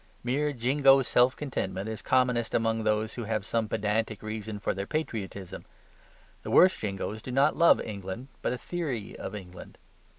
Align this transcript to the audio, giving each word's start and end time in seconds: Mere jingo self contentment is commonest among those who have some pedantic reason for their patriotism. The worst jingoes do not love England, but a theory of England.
Mere 0.23 0.51
jingo 0.51 1.03
self 1.05 1.35
contentment 1.35 1.87
is 1.87 2.01
commonest 2.01 2.55
among 2.55 2.83
those 2.83 3.13
who 3.13 3.25
have 3.25 3.45
some 3.45 3.67
pedantic 3.67 4.23
reason 4.23 4.57
for 4.59 4.73
their 4.73 4.87
patriotism. 4.87 5.63
The 6.41 6.49
worst 6.49 6.79
jingoes 6.79 7.21
do 7.21 7.31
not 7.31 7.55
love 7.55 7.79
England, 7.79 8.29
but 8.41 8.51
a 8.51 8.57
theory 8.57 9.15
of 9.19 9.35
England. 9.35 9.77